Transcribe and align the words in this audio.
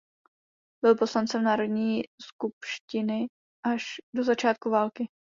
Byl 0.83 0.95
poslancem 0.95 1.43
národní 1.43 2.01
skupštiny 2.21 3.27
až 3.65 3.81
do 4.15 4.23
začátku 4.23 4.69
války. 4.69 5.07